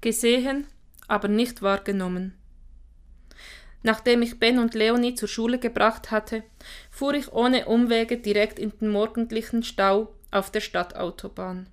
Gesehen, 0.00 0.66
aber 1.06 1.28
nicht 1.28 1.62
wahrgenommen. 1.62 2.34
Nachdem 3.82 4.22
ich 4.22 4.38
Ben 4.38 4.58
und 4.58 4.74
Leonie 4.74 5.14
zur 5.14 5.28
Schule 5.28 5.58
gebracht 5.58 6.10
hatte, 6.10 6.42
fuhr 6.90 7.14
ich 7.14 7.32
ohne 7.32 7.66
Umwege 7.66 8.18
direkt 8.18 8.58
in 8.58 8.72
den 8.80 8.88
morgendlichen 8.88 9.62
Stau 9.62 10.12
auf 10.30 10.50
der 10.50 10.60
Stadtautobahn. 10.60 11.68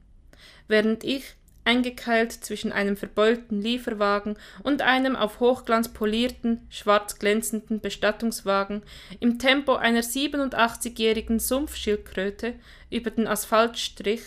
Während 0.68 1.04
ich, 1.04 1.36
eingekeilt 1.66 2.32
zwischen 2.32 2.72
einem 2.72 2.96
verbeulten 2.96 3.60
Lieferwagen 3.60 4.38
und 4.62 4.84
einem 4.84 5.16
auf 5.16 5.40
Hochglanz 5.40 5.90
polierten, 5.90 6.68
schwarz 6.70 7.18
glänzenden 7.18 7.82
Bestattungswagen, 7.82 8.84
im 9.20 9.40
Tempo 9.40 9.76
einer 9.76 10.04
87-jährigen 10.04 11.40
Sumpfschildkröte 11.40 12.54
über 12.92 13.10
den 13.10 13.28
Asphalt 13.28 13.80
strich, 13.80 14.22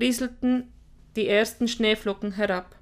rieselten 0.00 0.72
die 1.16 1.26
ersten 1.26 1.66
Schneeflocken 1.66 2.32
herab. 2.32 2.76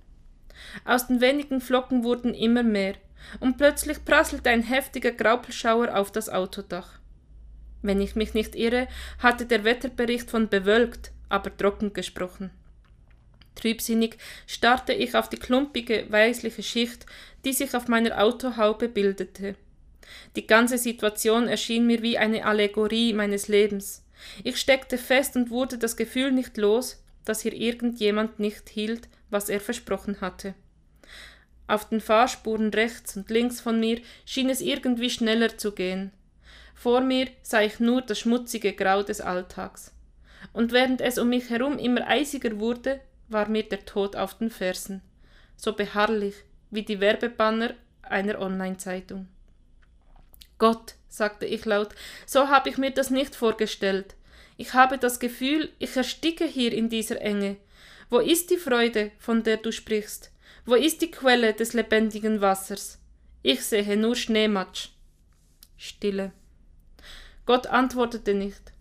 Aus 0.85 1.07
den 1.07 1.21
wenigen 1.21 1.61
Flocken 1.61 2.05
wurden 2.05 2.35
immer 2.35 2.63
mehr, 2.63 2.95
und 3.41 3.59
plötzlich 3.59 4.05
prasselte 4.05 4.51
ein 4.51 4.63
heftiger 4.63 5.13
Graupelschauer 5.13 5.97
auf 5.97 6.13
das 6.13 6.29
Autodach. 6.29 6.99
Wenn 7.83 8.01
ich 8.01 8.17
mich 8.17 8.35
nicht 8.35 8.55
irre, 8.55 8.89
hatte 9.19 9.47
der 9.47 9.65
Wetterbericht 9.65 10.31
von 10.31 10.49
bewölkt, 10.49 11.13
aber 11.29 11.57
trocken 11.57 11.93
gesprochen. 11.93 12.51
Trübsinnig 13.55 14.17
starrte 14.47 14.93
ich 14.93 15.17
auf 15.17 15.29
die 15.29 15.37
klumpige, 15.37 16.07
weißliche 16.09 16.63
Schicht, 16.63 17.07
die 17.45 17.53
sich 17.53 17.75
auf 17.75 17.89
meiner 17.89 18.23
Autohaube 18.23 18.89
bildete. 18.89 19.57
Die 20.37 20.47
ganze 20.47 20.79
Situation 20.79 21.49
erschien 21.49 21.87
mir 21.87 22.03
wie 22.03 22.19
eine 22.19 22.45
Allegorie 22.45 23.13
meines 23.13 23.49
Lebens. 23.49 24.05
Ich 24.43 24.57
steckte 24.57 24.99
fest 24.99 25.37
und 25.37 25.51
wurde 25.51 25.79
das 25.79 25.97
Gefühl 25.97 26.33
nicht 26.33 26.57
los, 26.57 27.03
dass 27.25 27.43
hier 27.43 27.53
irgendjemand 27.53 28.39
nicht 28.39 28.69
hielt, 28.69 29.09
was 29.31 29.49
er 29.49 29.61
versprochen 29.61 30.21
hatte. 30.21 30.55
Auf 31.67 31.89
den 31.89 32.01
Fahrspuren 32.01 32.71
rechts 32.71 33.17
und 33.17 33.31
links 33.31 33.61
von 33.61 33.79
mir 33.79 34.01
schien 34.25 34.49
es 34.49 34.61
irgendwie 34.61 35.11
schneller 35.11 35.59
zu 35.59 35.73
gehen. 35.73 36.13
Vor 36.75 37.01
mir 37.01 37.29
sah 37.43 37.61
ich 37.61 37.81
nur 37.81 38.03
das 38.03 38.21
schmutzige 38.21 38.73
Grau 38.73 39.03
des 39.03 39.21
Alltags. 39.21 39.93
Und 40.53 40.73
während 40.73 41.01
es 41.01 41.19
um 41.19 41.29
mich 41.29 41.51
herum 41.51 41.79
immer 41.79 42.07
eisiger 42.07 42.59
wurde, 42.59 43.01
war 43.29 43.49
mir 43.49 43.65
der 43.65 43.85
Tod 43.85 44.17
auf 44.17 44.39
den 44.39 44.51
Fersen, 44.51 45.03
so 45.57 45.75
beharrlich 45.75 46.35
wie 46.71 46.83
die 46.83 47.01
Werbebanner 47.01 47.75
einer 48.03 48.41
Online-Zeitung. 48.41 49.29
Gott, 50.57 50.95
sagte 51.09 51.47
ich 51.47 51.65
laut, 51.65 51.91
so 52.27 52.49
habe 52.49 52.69
ich 52.69 52.79
mir 52.79 52.91
das 52.91 53.11
nicht 53.11 53.35
vorgestellt. 53.35 54.15
Ich 54.57 54.75
habe 54.75 54.99
das 54.99 55.21
Gefühl, 55.21 55.71
ich 55.79 55.97
ersticke 55.97 56.45
hier 56.45 56.73
in 56.73 56.89
dieser 56.89 57.21
Enge. 57.21 57.57
Wo 58.11 58.21
ist 58.21 58.51
die 58.51 58.57
Freude, 58.57 59.11
von 59.19 59.43
der 59.43 59.59
du 59.59 59.71
sprichst? 59.71 60.33
Wo 60.65 60.75
ist 60.75 61.03
die 61.03 61.11
Quelle 61.11 61.53
des 61.53 61.75
lebendigen 61.75 62.41
Wassers? 62.41 62.99
Ich 63.43 63.63
sehe 63.63 63.97
nur 63.99 64.17
Schneematsch. 64.17 64.89
Stille. 65.77 66.33
Gott 67.45 67.67
antwortete 67.67 68.33
nicht. 68.33 68.73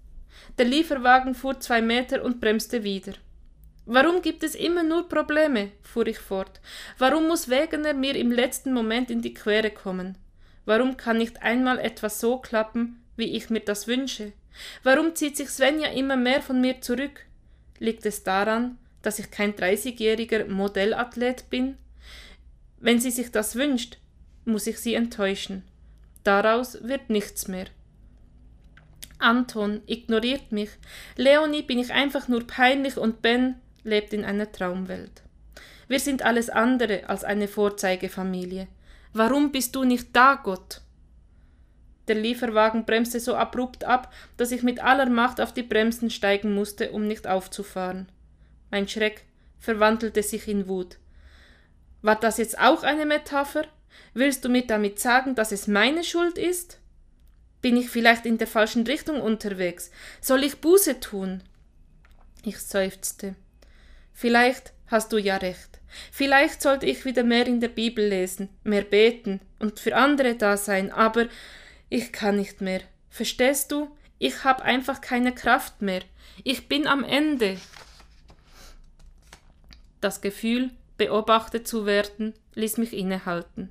Der 0.57 0.65
Lieferwagen 0.65 1.35
fuhr 1.35 1.59
zwei 1.59 1.81
Meter 1.81 2.23
und 2.23 2.39
bremste 2.39 2.85
wieder. 2.85 3.13
Warum 3.85 4.21
gibt 4.21 4.43
es 4.43 4.55
immer 4.55 4.83
nur 4.83 5.09
Probleme? 5.09 5.71
fuhr 5.83 6.07
ich 6.07 6.19
fort. 6.19 6.61
Warum 6.97 7.27
muss 7.27 7.49
Wegener 7.49 7.93
mir 7.93 8.15
im 8.15 8.31
letzten 8.31 8.73
Moment 8.73 9.11
in 9.11 9.21
die 9.21 9.33
Quere 9.33 9.71
kommen? 9.71 10.17
Warum 10.63 10.95
kann 10.95 11.17
nicht 11.17 11.41
einmal 11.41 11.79
etwas 11.79 12.21
so 12.21 12.37
klappen, 12.39 13.03
wie 13.17 13.35
ich 13.35 13.49
mir 13.49 13.61
das 13.61 13.87
wünsche? 13.87 14.31
Warum 14.83 15.15
zieht 15.15 15.35
sich 15.35 15.49
Svenja 15.49 15.89
immer 15.91 16.15
mehr 16.15 16.41
von 16.41 16.61
mir 16.61 16.79
zurück? 16.81 17.25
Liegt 17.79 18.05
es 18.05 18.23
daran, 18.23 18.77
dass 19.07 19.19
ich 19.19 19.31
kein 19.31 19.53
30-jähriger 19.53 20.49
Modellathlet 20.49 21.49
bin? 21.49 21.77
Wenn 22.77 22.99
sie 22.99 23.09
sich 23.09 23.31
das 23.31 23.55
wünscht, 23.55 23.99
muss 24.43 24.67
ich 24.67 24.79
sie 24.79 24.95
enttäuschen. 24.95 25.63
Daraus 26.25 26.83
wird 26.83 27.09
nichts 27.09 27.47
mehr. 27.47 27.67
Anton 29.17 29.79
ignoriert 29.87 30.51
mich. 30.51 30.71
Leonie 31.15 31.61
bin 31.61 31.79
ich 31.79 31.93
einfach 31.93 32.27
nur 32.27 32.45
peinlich 32.45 32.97
und 32.97 33.21
Ben 33.21 33.55
lebt 33.85 34.11
in 34.11 34.25
einer 34.25 34.51
Traumwelt. 34.51 35.23
Wir 35.87 36.01
sind 36.01 36.23
alles 36.23 36.49
andere 36.49 37.07
als 37.07 37.23
eine 37.23 37.47
Vorzeigefamilie. 37.47 38.67
Warum 39.13 39.53
bist 39.53 39.73
du 39.77 39.85
nicht 39.85 40.13
da, 40.13 40.35
Gott? 40.35 40.81
Der 42.09 42.15
Lieferwagen 42.15 42.83
bremste 42.83 43.21
so 43.21 43.35
abrupt 43.35 43.85
ab, 43.85 44.13
dass 44.35 44.51
ich 44.51 44.63
mit 44.63 44.83
aller 44.83 45.09
Macht 45.09 45.39
auf 45.39 45.53
die 45.53 45.63
Bremsen 45.63 46.09
steigen 46.09 46.53
musste, 46.53 46.91
um 46.91 47.07
nicht 47.07 47.25
aufzufahren. 47.25 48.09
Mein 48.71 48.87
Schreck 48.87 49.25
verwandelte 49.59 50.23
sich 50.23 50.47
in 50.47 50.67
Wut. 50.67 50.97
War 52.01 52.19
das 52.19 52.37
jetzt 52.37 52.59
auch 52.59 52.83
eine 52.83 53.05
Metapher? 53.05 53.65
Willst 54.13 54.45
du 54.45 54.49
mir 54.49 54.65
damit 54.65 54.99
sagen, 54.99 55.35
dass 55.35 55.51
es 55.51 55.67
meine 55.67 56.03
Schuld 56.03 56.37
ist? 56.37 56.79
Bin 57.61 57.75
ich 57.75 57.89
vielleicht 57.89 58.25
in 58.25 58.37
der 58.37 58.47
falschen 58.47 58.85
Richtung 58.85 59.21
unterwegs? 59.21 59.91
Soll 60.21 60.43
ich 60.43 60.61
Buße 60.61 60.99
tun? 60.99 61.43
Ich 62.43 62.59
seufzte. 62.59 63.35
Vielleicht 64.13 64.73
hast 64.87 65.11
du 65.11 65.17
ja 65.17 65.37
recht. 65.37 65.79
Vielleicht 66.11 66.61
sollte 66.61 66.85
ich 66.85 67.05
wieder 67.05 67.23
mehr 67.23 67.47
in 67.47 67.59
der 67.59 67.69
Bibel 67.69 68.07
lesen, 68.07 68.49
mehr 68.63 68.83
beten 68.83 69.39
und 69.59 69.79
für 69.79 69.95
andere 69.95 70.35
da 70.35 70.57
sein, 70.57 70.91
aber 70.91 71.27
ich 71.89 72.11
kann 72.11 72.37
nicht 72.37 72.61
mehr. 72.61 72.81
Verstehst 73.09 73.71
du? 73.71 73.89
Ich 74.19 74.43
habe 74.43 74.63
einfach 74.63 75.01
keine 75.01 75.33
Kraft 75.33 75.81
mehr. 75.81 76.01
Ich 76.43 76.67
bin 76.67 76.87
am 76.87 77.03
Ende. 77.03 77.57
Das 80.01 80.21
Gefühl, 80.21 80.71
beobachtet 80.97 81.67
zu 81.67 81.85
werden, 81.85 82.33
ließ 82.55 82.77
mich 82.77 82.93
innehalten. 82.93 83.69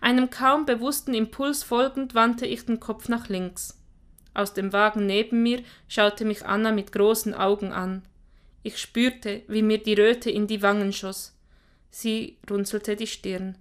Einem 0.00 0.30
kaum 0.30 0.66
bewussten 0.66 1.14
Impuls 1.14 1.62
folgend 1.62 2.14
wandte 2.14 2.46
ich 2.46 2.64
den 2.64 2.80
Kopf 2.80 3.08
nach 3.08 3.28
links. 3.28 3.78
Aus 4.34 4.54
dem 4.54 4.72
Wagen 4.72 5.06
neben 5.06 5.42
mir 5.42 5.62
schaute 5.88 6.24
mich 6.24 6.44
Anna 6.44 6.72
mit 6.72 6.92
großen 6.92 7.34
Augen 7.34 7.72
an. 7.72 8.02
Ich 8.62 8.78
spürte, 8.78 9.42
wie 9.48 9.62
mir 9.62 9.78
die 9.78 9.94
Röte 9.94 10.30
in 10.30 10.46
die 10.46 10.62
Wangen 10.62 10.92
schoss. 10.92 11.38
Sie 11.90 12.38
runzelte 12.50 12.96
die 12.96 13.06
Stirn. 13.06 13.56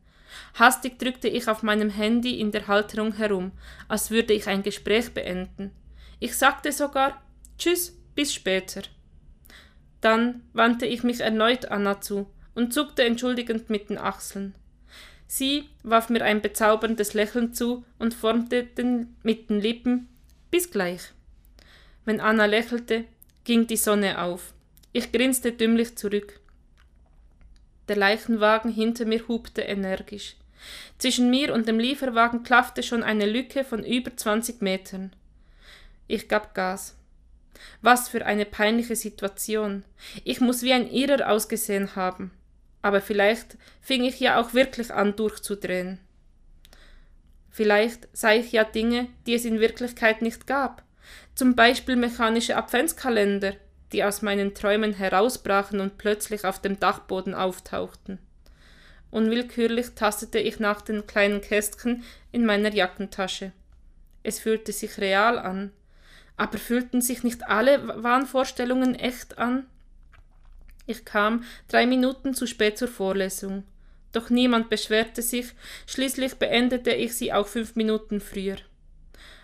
Hastig 0.55 0.99
drückte 0.99 1.27
ich 1.27 1.47
auf 1.47 1.63
meinem 1.63 1.89
Handy 1.89 2.39
in 2.39 2.51
der 2.51 2.67
Halterung 2.67 3.13
herum, 3.13 3.51
als 3.87 4.11
würde 4.11 4.33
ich 4.33 4.47
ein 4.47 4.63
Gespräch 4.63 5.13
beenden. 5.13 5.71
Ich 6.19 6.35
sagte 6.35 6.71
sogar 6.71 7.21
Tschüss, 7.57 7.97
bis 8.15 8.33
später. 8.33 8.81
Dann 10.05 10.43
wandte 10.53 10.85
ich 10.85 11.01
mich 11.01 11.21
erneut 11.21 11.71
Anna 11.71 11.99
zu 11.99 12.27
und 12.53 12.71
zuckte 12.71 13.03
entschuldigend 13.03 13.71
mit 13.71 13.89
den 13.89 13.97
Achseln. 13.97 14.53
Sie 15.25 15.67
warf 15.81 16.09
mir 16.09 16.23
ein 16.23 16.43
bezauberndes 16.43 17.15
Lächeln 17.15 17.55
zu 17.55 17.83
und 17.97 18.13
formte 18.13 18.65
den, 18.65 19.15
mit 19.23 19.49
den 19.49 19.59
Lippen 19.59 20.07
Bis 20.51 20.69
gleich. 20.69 21.01
Wenn 22.05 22.19
Anna 22.19 22.45
lächelte, 22.45 23.05
ging 23.45 23.65
die 23.65 23.77
Sonne 23.77 24.21
auf. 24.21 24.53
Ich 24.93 25.11
grinste 25.11 25.51
dümmlich 25.51 25.97
zurück. 25.97 26.39
Der 27.87 27.95
Leichenwagen 27.95 28.71
hinter 28.71 29.05
mir 29.05 29.27
hupte 29.27 29.61
energisch. 29.63 30.35
Zwischen 30.99 31.31
mir 31.31 31.51
und 31.51 31.67
dem 31.67 31.79
Lieferwagen 31.79 32.43
klaffte 32.43 32.83
schon 32.83 33.01
eine 33.01 33.25
Lücke 33.25 33.63
von 33.63 33.83
über 33.83 34.15
20 34.15 34.61
Metern. 34.61 35.15
Ich 36.05 36.27
gab 36.27 36.53
Gas. 36.53 36.95
Was 37.81 38.09
für 38.09 38.25
eine 38.25 38.45
peinliche 38.45 38.95
Situation. 38.95 39.83
Ich 40.23 40.41
muss 40.41 40.61
wie 40.61 40.73
ein 40.73 40.89
Irrer 40.89 41.29
ausgesehen 41.29 41.95
haben. 41.95 42.31
Aber 42.81 43.01
vielleicht 43.01 43.57
fing 43.81 44.03
ich 44.03 44.19
ja 44.19 44.39
auch 44.39 44.53
wirklich 44.53 44.93
an 44.93 45.15
durchzudrehen. 45.15 45.99
Vielleicht 47.49 48.07
sah 48.11 48.33
ich 48.33 48.51
ja 48.51 48.63
Dinge, 48.63 49.07
die 49.25 49.33
es 49.33 49.45
in 49.45 49.59
Wirklichkeit 49.59 50.21
nicht 50.21 50.45
gab. 50.45 50.83
Zum 51.35 51.55
Beispiel 51.55 51.95
mechanische 51.95 52.57
Adventskalender, 52.57 53.53
die 53.91 54.03
aus 54.03 54.21
meinen 54.21 54.53
Träumen 54.53 54.93
herausbrachen 54.93 55.79
und 55.79 55.97
plötzlich 55.97 56.43
auf 56.43 56.61
dem 56.61 56.79
Dachboden 56.79 57.33
auftauchten. 57.33 58.19
Unwillkürlich 59.09 59.91
tastete 59.95 60.39
ich 60.39 60.59
nach 60.59 60.81
den 60.81 61.07
kleinen 61.07 61.39
Kästchen 61.39 62.03
in 62.33 62.45
meiner 62.45 62.73
Jackentasche. 62.73 63.53
Es 64.23 64.39
fühlte 64.39 64.73
sich 64.73 64.97
real 64.97 65.39
an, 65.39 65.71
aber 66.37 66.57
fühlten 66.57 67.01
sich 67.01 67.23
nicht 67.23 67.47
alle 67.47 68.03
Wahnvorstellungen 68.03 68.95
echt 68.95 69.37
an? 69.37 69.65
Ich 70.87 71.05
kam 71.05 71.43
drei 71.67 71.85
Minuten 71.85 72.33
zu 72.33 72.45
spät 72.45 72.77
zur 72.77 72.87
Vorlesung. 72.87 73.63
Doch 74.11 74.29
niemand 74.29 74.69
beschwerte 74.69 75.21
sich, 75.21 75.47
schließlich 75.87 76.35
beendete 76.35 76.91
ich 76.91 77.15
sie 77.15 77.33
auch 77.33 77.47
fünf 77.47 77.75
Minuten 77.75 78.21
früher. 78.21 78.57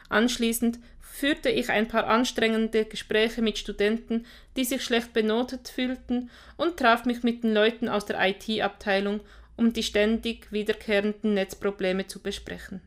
Anschließend 0.10 0.80
führte 1.00 1.50
ich 1.50 1.70
ein 1.70 1.88
paar 1.88 2.08
anstrengende 2.08 2.86
Gespräche 2.86 3.42
mit 3.42 3.58
Studenten, 3.58 4.26
die 4.56 4.64
sich 4.64 4.84
schlecht 4.84 5.14
benotet 5.14 5.68
fühlten, 5.68 6.30
und 6.58 6.78
traf 6.78 7.06
mich 7.06 7.24
mit 7.24 7.44
den 7.44 7.54
Leuten 7.54 7.90
aus 7.90 8.06
der 8.06 8.18
IT-Abteilung, 8.20 9.20
um 9.58 9.74
die 9.74 9.84
ständig 9.84 10.52
wiederkehrenden 10.52 11.34
Netzprobleme 11.34 12.08
zu 12.08 12.20
besprechen. 12.20 12.82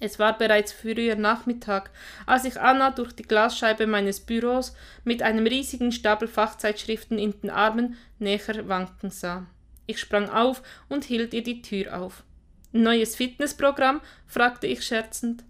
Es 0.00 0.18
war 0.18 0.36
bereits 0.36 0.72
früher 0.72 1.14
Nachmittag, 1.14 1.90
als 2.24 2.46
ich 2.46 2.58
Anna 2.58 2.90
durch 2.90 3.12
die 3.12 3.22
Glasscheibe 3.22 3.86
meines 3.86 4.20
Büros 4.20 4.74
mit 5.04 5.22
einem 5.22 5.46
riesigen 5.46 5.92
Stapel 5.92 6.26
Fachzeitschriften 6.26 7.18
in 7.18 7.38
den 7.40 7.50
Armen 7.50 7.98
näher 8.18 8.66
wanken 8.66 9.10
sah. 9.10 9.46
Ich 9.86 10.00
sprang 10.00 10.30
auf 10.30 10.62
und 10.88 11.04
hielt 11.04 11.34
ihr 11.34 11.42
die 11.42 11.60
Tür 11.60 12.00
auf. 12.00 12.24
Neues 12.72 13.16
Fitnessprogramm? 13.16 14.00
fragte 14.26 14.66
ich 14.66 14.84
scherzend. 14.84 15.44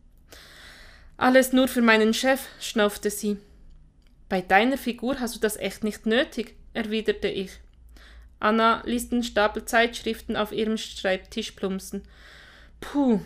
Alles 1.16 1.52
nur 1.52 1.68
für 1.68 1.82
meinen 1.82 2.14
Chef, 2.14 2.40
schnaufte 2.60 3.10
sie. 3.10 3.36
Bei 4.28 4.40
deiner 4.40 4.78
Figur 4.78 5.20
hast 5.20 5.36
du 5.36 5.40
das 5.40 5.58
echt 5.58 5.84
nicht 5.84 6.06
nötig, 6.06 6.56
erwiderte 6.72 7.28
ich. 7.28 7.52
Anna 8.40 8.82
ließ 8.86 9.10
den 9.10 9.22
Stapel 9.22 9.64
Zeitschriften 9.64 10.34
auf 10.34 10.50
ihrem 10.50 10.78
Schreibtisch 10.78 11.52
plumpsen. 11.52 12.02
Puh, 12.80 13.20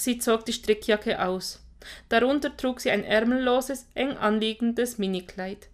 sie 0.00 0.18
zog 0.18 0.44
die 0.44 0.52
Strickjacke 0.52 1.22
aus. 1.22 1.64
Darunter 2.08 2.56
trug 2.56 2.80
sie 2.80 2.90
ein 2.90 3.04
ärmelloses, 3.04 3.86
eng 3.94 4.16
anliegendes 4.16 4.98
Minikleid. 4.98 5.68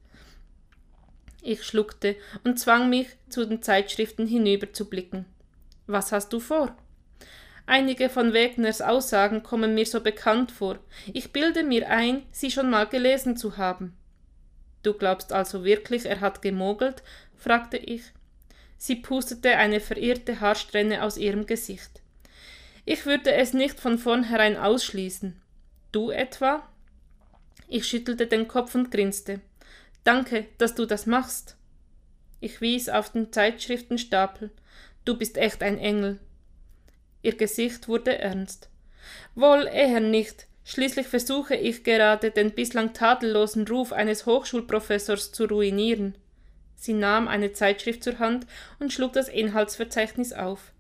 Ich 1.43 1.65
schluckte 1.65 2.17
und 2.45 2.59
zwang 2.59 2.91
mich, 2.91 3.09
zu 3.29 3.45
den 3.45 3.63
Zeitschriften 3.63 4.27
hinüberzublicken. 4.27 5.27
Was 5.87 6.13
hast 6.13 6.33
du 6.33 6.41
vor? 6.41 6.77
Einige 7.67 8.09
von 8.09 8.33
Wegners 8.33 8.81
Aussagen 8.81 9.43
kommen 9.43 9.75
mir 9.75 9.87
so 9.87 10.01
bekannt 10.01 10.53
vor. 10.53 10.79
Ich 11.13 11.33
bilde 11.33 11.65
mir 11.65 11.91
ein, 11.91 12.23
sie 12.31 12.51
schon 12.51 12.71
mal 12.71 12.87
gelesen 12.87 13.37
zu 13.37 13.57
haben. 13.57 13.97
Du 14.83 14.95
glaubst 14.95 15.33
also 15.33 15.65
wirklich, 15.65 16.07
er 16.07 16.21
hat 16.21 16.43
gemogelt? 16.43 17.03
fragte 17.37 17.77
ich. 17.77 18.03
Sie 18.79 18.97
pustete 18.97 19.57
eine 19.57 19.81
verirrte 19.81 20.41
Haarsträhne 20.41 21.03
aus 21.03 21.17
ihrem 21.17 21.47
Gesicht. 21.47 22.03
Ich 22.89 23.05
würde 23.05 23.33
es 23.33 23.53
nicht 23.53 23.81
von 23.81 23.99
vornherein 23.99 24.57
ausschließen. 24.57 25.43
Du 25.91 26.11
etwa? 26.11 26.67
Ich 27.67 27.85
schüttelte 27.89 28.29
den 28.29 28.47
Kopf 28.47 28.77
und 28.77 28.93
grinste. 28.93 29.41
Danke, 30.05 30.47
dass 30.59 30.77
du 30.77 30.87
das 30.87 31.05
machst. 31.05 31.57
Ich 32.39 32.61
wies 32.61 32.89
auf 32.89 33.11
den 33.11 33.33
Zeitschriftenstapel. 33.33 34.53
Du 35.05 35.19
bist 35.19 35.37
echt 35.37 35.65
ein 35.65 35.79
Engel. 35.79 36.21
Ihr 37.23 37.37
Gesicht 37.37 37.89
wurde 37.89 38.19
ernst. 38.19 38.71
Wohl 39.35 39.67
eher 39.67 39.99
nicht. 39.99 40.47
Schließlich 40.63 41.09
versuche 41.09 41.57
ich 41.57 41.83
gerade, 41.83 42.31
den 42.31 42.53
bislang 42.53 42.93
tadellosen 42.93 43.67
Ruf 43.67 43.93
eines 43.93 44.27
Hochschulprofessors 44.27 45.33
zu 45.33 45.47
ruinieren. 45.47 46.17
Sie 46.77 46.93
nahm 46.93 47.27
eine 47.27 47.53
Zeitschrift 47.53 48.05
zur 48.05 48.21
Hand 48.21 48.47
und 48.79 48.93
schlug 48.93 49.13
das 49.13 49.29
Inhaltsverzeichnis 49.29 50.33
auf. 50.33 50.73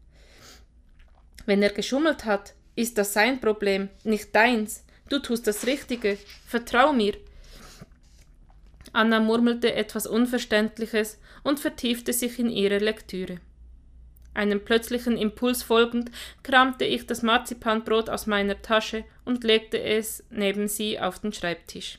Wenn 1.47 1.63
er 1.63 1.71
geschummelt 1.71 2.25
hat, 2.25 2.55
ist 2.75 2.99
das 2.99 3.13
sein 3.13 3.41
Problem, 3.41 3.89
nicht 4.05 4.35
deins. 4.35 4.85
Du 5.09 5.21
tust 5.21 5.47
das 5.47 5.67
Richtige. 5.67 6.19
Vertrau 6.47 6.93
mir. 6.93 7.15
Anna 8.93 9.21
murmelte 9.21 9.75
etwas 9.75 10.07
Unverständliches 10.07 11.19
und 11.45 11.61
vertiefte 11.61 12.13
sich 12.13 12.39
in 12.39 12.51
ihre 12.51 12.79
Lektüre. 12.79 13.41
Einem 14.35 14.63
plötzlichen 14.63 15.17
Impuls 15.17 15.63
folgend 15.63 16.11
kramte 16.43 16.85
ich 16.85 17.07
das 17.07 17.23
Marzipanbrot 17.23 18.11
aus 18.11 18.27
meiner 18.27 18.61
Tasche 18.61 19.05
und 19.25 19.45
legte 19.45 19.81
es 19.81 20.25
neben 20.29 20.69
sie 20.69 21.01
auf 21.01 21.21
den 21.21 21.33
Schreibtisch. 21.33 21.99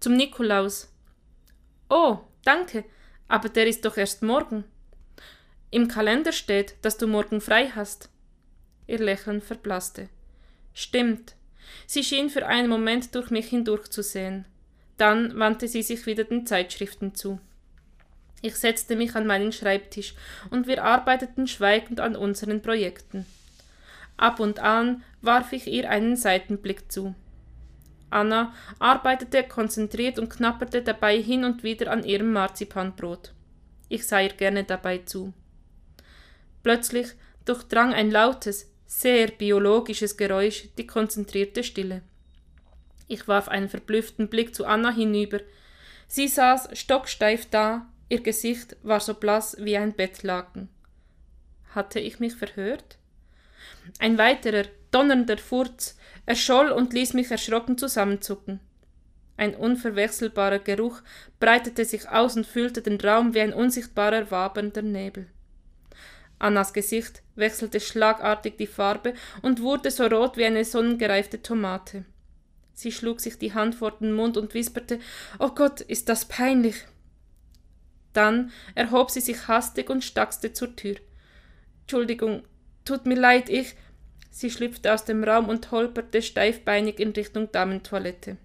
Zum 0.00 0.16
Nikolaus. 0.16 0.92
Oh, 1.88 2.18
danke, 2.44 2.84
aber 3.28 3.48
der 3.48 3.66
ist 3.66 3.84
doch 3.84 3.96
erst 3.96 4.22
morgen. 4.22 4.64
Im 5.70 5.88
Kalender 5.88 6.32
steht, 6.32 6.76
dass 6.82 6.98
du 6.98 7.06
morgen 7.06 7.40
frei 7.40 7.70
hast. 7.74 8.10
Ihr 8.86 8.98
Lächeln 8.98 9.40
verblasste. 9.40 10.08
Stimmt. 10.74 11.34
Sie 11.86 12.04
schien 12.04 12.30
für 12.30 12.46
einen 12.46 12.68
Moment 12.68 13.14
durch 13.14 13.30
mich 13.30 13.46
hindurchzusehen. 13.46 14.44
Dann 14.96 15.38
wandte 15.38 15.68
sie 15.68 15.82
sich 15.82 16.06
wieder 16.06 16.24
den 16.24 16.46
Zeitschriften 16.46 17.14
zu. 17.14 17.40
Ich 18.42 18.56
setzte 18.56 18.96
mich 18.96 19.14
an 19.14 19.26
meinen 19.26 19.52
Schreibtisch 19.52 20.14
und 20.50 20.66
wir 20.66 20.84
arbeiteten 20.84 21.46
schweigend 21.46 22.00
an 22.00 22.14
unseren 22.14 22.62
Projekten. 22.62 23.26
Ab 24.16 24.40
und 24.40 24.60
an 24.60 25.02
warf 25.20 25.52
ich 25.52 25.66
ihr 25.66 25.90
einen 25.90 26.16
Seitenblick 26.16 26.90
zu. 26.90 27.14
Anna 28.08 28.54
arbeitete 28.78 29.42
konzentriert 29.42 30.18
und 30.18 30.30
knapperte 30.30 30.82
dabei 30.82 31.20
hin 31.20 31.44
und 31.44 31.62
wieder 31.62 31.90
an 31.90 32.04
ihrem 32.04 32.32
Marzipanbrot. 32.32 33.32
Ich 33.88 34.06
sah 34.06 34.20
ihr 34.20 34.32
gerne 34.32 34.64
dabei 34.64 34.98
zu. 34.98 35.32
Plötzlich 36.62 37.08
durchdrang 37.44 37.92
ein 37.92 38.10
lautes, 38.10 38.70
sehr 38.86 39.28
biologisches 39.28 40.16
Geräusch 40.16 40.68
die 40.78 40.86
konzentrierte 40.86 41.64
Stille. 41.64 42.02
Ich 43.08 43.28
warf 43.28 43.48
einen 43.48 43.68
verblüfften 43.68 44.28
Blick 44.28 44.54
zu 44.54 44.64
Anna 44.64 44.92
hinüber. 44.92 45.40
Sie 46.08 46.28
saß 46.28 46.70
stocksteif 46.72 47.46
da, 47.50 47.86
ihr 48.08 48.20
Gesicht 48.22 48.76
war 48.82 49.00
so 49.00 49.14
blass 49.14 49.56
wie 49.60 49.76
ein 49.76 49.94
Bettlaken. 49.94 50.68
Hatte 51.74 52.00
ich 52.00 52.20
mich 52.20 52.34
verhört? 52.34 52.98
Ein 53.98 54.18
weiterer, 54.18 54.64
donnernder 54.90 55.38
Furz 55.38 55.96
erscholl 56.24 56.70
und 56.70 56.92
ließ 56.92 57.14
mich 57.14 57.30
erschrocken 57.30 57.78
zusammenzucken. 57.78 58.60
Ein 59.36 59.54
unverwechselbarer 59.54 60.60
Geruch 60.60 61.02
breitete 61.38 61.84
sich 61.84 62.08
aus 62.08 62.36
und 62.36 62.46
füllte 62.46 62.80
den 62.80 62.98
Raum 63.00 63.34
wie 63.34 63.40
ein 63.40 63.52
unsichtbarer 63.52 64.30
wabernder 64.30 64.82
Nebel. 64.82 65.26
Annas 66.38 66.72
Gesicht 66.72 67.22
wechselte 67.34 67.80
schlagartig 67.80 68.56
die 68.58 68.66
Farbe 68.66 69.14
und 69.42 69.62
wurde 69.62 69.90
so 69.90 70.06
rot 70.06 70.36
wie 70.36 70.44
eine 70.44 70.64
sonnengereifte 70.64 71.42
Tomate. 71.42 72.04
Sie 72.74 72.92
schlug 72.92 73.20
sich 73.20 73.38
die 73.38 73.54
Hand 73.54 73.74
vor 73.74 73.92
den 73.92 74.12
Mund 74.12 74.36
und 74.36 74.52
wisperte 74.52 75.00
Oh 75.38 75.48
Gott, 75.48 75.80
ist 75.80 76.08
das 76.10 76.26
peinlich. 76.26 76.76
Dann 78.12 78.52
erhob 78.74 79.10
sie 79.10 79.20
sich 79.20 79.48
hastig 79.48 79.88
und 79.88 80.04
stackste 80.04 80.52
zur 80.52 80.76
Tür. 80.76 80.96
Entschuldigung, 81.82 82.42
tut 82.84 83.06
mir 83.06 83.16
leid, 83.16 83.48
ich. 83.48 83.74
Sie 84.30 84.50
schlüpfte 84.50 84.92
aus 84.92 85.06
dem 85.06 85.24
Raum 85.24 85.48
und 85.48 85.70
holperte 85.70 86.20
steifbeinig 86.20 87.00
in 87.00 87.10
Richtung 87.10 87.50
Damentoilette. 87.50 88.36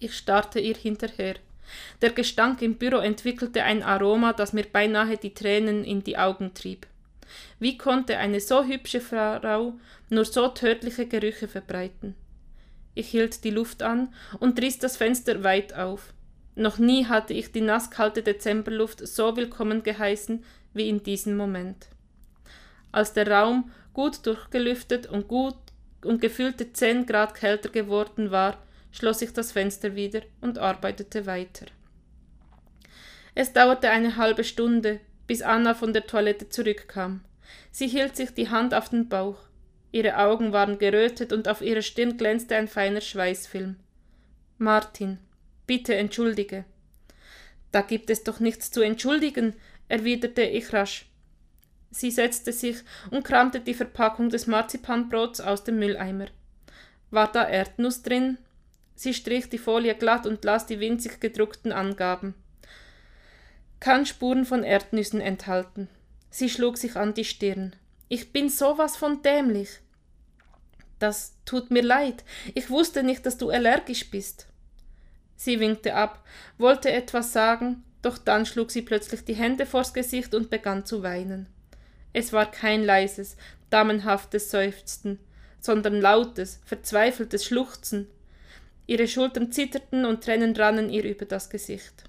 Ich 0.00 0.16
starrte 0.16 0.58
ihr 0.58 0.74
hinterher. 0.74 1.36
Der 2.02 2.10
Gestank 2.10 2.62
im 2.62 2.76
Büro 2.76 2.98
entwickelte 2.98 3.62
ein 3.62 3.82
Aroma, 3.82 4.32
das 4.32 4.52
mir 4.52 4.64
beinahe 4.64 5.16
die 5.16 5.34
Tränen 5.34 5.84
in 5.84 6.02
die 6.02 6.18
Augen 6.18 6.54
trieb. 6.54 6.86
Wie 7.58 7.76
konnte 7.76 8.18
eine 8.18 8.40
so 8.40 8.64
hübsche 8.64 9.00
Frau 9.00 9.74
nur 10.08 10.24
so 10.24 10.48
tödliche 10.48 11.06
Gerüche 11.06 11.48
verbreiten? 11.48 12.14
Ich 12.94 13.08
hielt 13.08 13.44
die 13.44 13.50
Luft 13.50 13.82
an 13.82 14.14
und 14.40 14.60
riss 14.60 14.78
das 14.78 14.96
Fenster 14.96 15.44
weit 15.44 15.74
auf. 15.74 16.14
Noch 16.54 16.78
nie 16.78 17.04
hatte 17.04 17.34
ich 17.34 17.52
die 17.52 17.60
nasskalte 17.60 18.22
Dezemberluft 18.22 19.06
so 19.06 19.36
willkommen 19.36 19.82
geheißen 19.82 20.42
wie 20.72 20.88
in 20.88 21.02
diesem 21.02 21.36
Moment. 21.36 21.88
Als 22.92 23.12
der 23.12 23.30
Raum 23.30 23.70
gut 23.92 24.24
durchgelüftet 24.24 25.06
und 25.06 25.28
gut 25.28 25.56
und 26.02 26.20
gefühlte 26.22 26.72
zehn 26.72 27.04
Grad 27.04 27.34
kälter 27.34 27.68
geworden 27.68 28.30
war, 28.30 28.56
schloss 28.90 29.22
ich 29.22 29.32
das 29.32 29.52
Fenster 29.52 29.94
wieder 29.94 30.22
und 30.40 30.58
arbeitete 30.58 31.26
weiter. 31.26 31.66
Es 33.34 33.52
dauerte 33.52 33.90
eine 33.90 34.16
halbe 34.16 34.44
Stunde, 34.44 35.00
bis 35.26 35.42
Anna 35.42 35.74
von 35.74 35.92
der 35.92 36.06
Toilette 36.06 36.48
zurückkam. 36.48 37.22
Sie 37.70 37.88
hielt 37.88 38.16
sich 38.16 38.32
die 38.32 38.48
Hand 38.48 38.74
auf 38.74 38.88
den 38.88 39.08
Bauch. 39.08 39.38
Ihre 39.92 40.16
Augen 40.18 40.52
waren 40.52 40.78
gerötet 40.78 41.32
und 41.32 41.48
auf 41.48 41.60
ihrer 41.60 41.82
Stirn 41.82 42.16
glänzte 42.16 42.56
ein 42.56 42.68
feiner 42.68 43.00
Schweißfilm. 43.00 43.76
Martin, 44.58 45.18
bitte 45.66 45.94
entschuldige. 45.94 46.64
Da 47.72 47.82
gibt 47.82 48.08
es 48.08 48.24
doch 48.24 48.40
nichts 48.40 48.70
zu 48.70 48.80
entschuldigen, 48.80 49.54
erwiderte 49.88 50.42
ich 50.42 50.72
rasch. 50.72 51.06
Sie 51.90 52.10
setzte 52.10 52.52
sich 52.52 52.76
und 53.10 53.24
kramte 53.24 53.60
die 53.60 53.74
Verpackung 53.74 54.28
des 54.28 54.46
Marzipanbrots 54.46 55.40
aus 55.40 55.64
dem 55.64 55.78
Mülleimer. 55.78 56.26
War 57.10 57.30
da 57.30 57.46
Erdnuss 57.46 58.02
drin? 58.02 58.38
Sie 58.96 59.14
strich 59.14 59.48
die 59.48 59.58
Folie 59.58 59.94
glatt 59.94 60.26
und 60.26 60.44
las 60.44 60.66
die 60.66 60.80
winzig 60.80 61.20
gedruckten 61.20 61.70
Angaben. 61.70 62.34
Kann 63.78 64.06
Spuren 64.06 64.44
von 64.44 64.64
Erdnüssen 64.64 65.20
enthalten. 65.20 65.88
Sie 66.30 66.48
schlug 66.50 66.78
sich 66.78 66.96
an 66.96 67.14
die 67.14 67.24
Stirn. 67.24 67.76
Ich 68.08 68.32
bin 68.32 68.48
sowas 68.48 68.96
von 68.96 69.22
dämlich. 69.22 69.68
Das 70.98 71.34
tut 71.44 71.70
mir 71.70 71.82
leid. 71.82 72.24
Ich 72.54 72.70
wusste 72.70 73.02
nicht, 73.02 73.26
dass 73.26 73.36
du 73.36 73.50
allergisch 73.50 74.10
bist. 74.10 74.46
Sie 75.36 75.60
winkte 75.60 75.94
ab, 75.94 76.24
wollte 76.56 76.90
etwas 76.90 77.32
sagen, 77.32 77.84
doch 78.00 78.16
dann 78.16 78.46
schlug 78.46 78.70
sie 78.70 78.82
plötzlich 78.82 79.24
die 79.24 79.34
Hände 79.34 79.66
vors 79.66 79.92
Gesicht 79.92 80.34
und 80.34 80.48
begann 80.48 80.86
zu 80.86 81.02
weinen. 81.02 81.46
Es 82.14 82.32
war 82.32 82.50
kein 82.50 82.82
leises, 82.82 83.36
damenhaftes 83.68 84.50
Seufzen, 84.50 85.18
sondern 85.60 86.00
lautes, 86.00 86.60
verzweifeltes 86.64 87.44
Schluchzen. 87.44 88.06
Ihre 88.86 89.08
Schultern 89.08 89.52
zitterten 89.52 90.04
und 90.04 90.22
Tränen 90.24 90.54
rannen 90.56 90.90
ihr 90.90 91.04
über 91.04 91.24
das 91.24 91.50
Gesicht. 91.50 92.04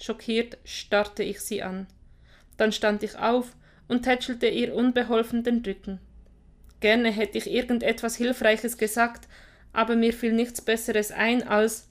Schockiert 0.00 0.58
starrte 0.64 1.22
ich 1.22 1.40
sie 1.40 1.62
an. 1.62 1.86
Dann 2.56 2.72
stand 2.72 3.02
ich 3.02 3.16
auf 3.16 3.56
und 3.88 4.02
tätschelte 4.02 4.48
ihr 4.48 4.74
unbeholfen 4.74 5.44
den 5.44 5.62
Rücken. 5.64 5.98
Gerne 6.80 7.10
hätte 7.10 7.38
ich 7.38 7.50
irgendetwas 7.50 8.16
Hilfreiches 8.16 8.76
gesagt, 8.76 9.28
aber 9.72 9.96
mir 9.96 10.12
fiel 10.12 10.32
nichts 10.32 10.60
Besseres 10.60 11.10
ein 11.10 11.42
als 11.42 11.88